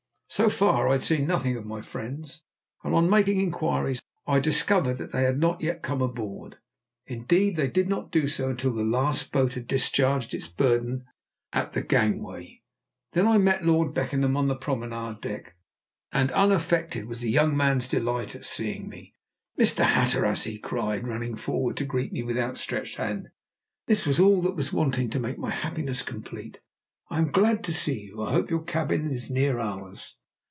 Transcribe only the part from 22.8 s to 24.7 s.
hand, "this was all that